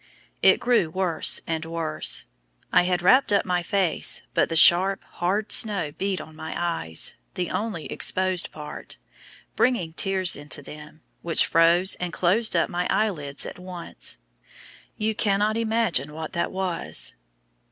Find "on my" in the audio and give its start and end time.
6.19-6.55